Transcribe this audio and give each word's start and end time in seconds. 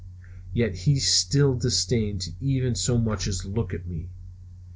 Yet 0.51 0.73
he 0.73 0.97
still 0.99 1.53
disdained 1.53 2.21
to 2.21 2.31
even 2.41 2.73
so 2.73 2.97
much 2.97 3.27
as 3.27 3.45
look 3.45 3.71
at 3.71 3.85
me. 3.85 4.09